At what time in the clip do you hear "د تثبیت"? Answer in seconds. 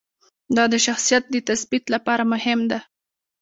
1.29-1.85